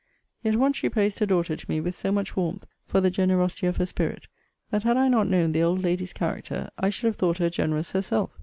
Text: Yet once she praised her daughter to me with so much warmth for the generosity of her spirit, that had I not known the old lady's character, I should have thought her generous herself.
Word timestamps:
Yet 0.43 0.55
once 0.55 0.77
she 0.77 0.89
praised 0.89 1.19
her 1.19 1.27
daughter 1.27 1.55
to 1.55 1.69
me 1.69 1.79
with 1.79 1.93
so 1.93 2.11
much 2.11 2.35
warmth 2.35 2.65
for 2.87 2.99
the 3.01 3.11
generosity 3.11 3.67
of 3.67 3.77
her 3.77 3.85
spirit, 3.85 4.25
that 4.71 4.81
had 4.81 4.97
I 4.97 5.07
not 5.07 5.29
known 5.29 5.51
the 5.51 5.61
old 5.61 5.83
lady's 5.83 6.11
character, 6.11 6.71
I 6.75 6.89
should 6.89 7.05
have 7.05 7.17
thought 7.17 7.37
her 7.37 7.51
generous 7.51 7.91
herself. 7.91 8.31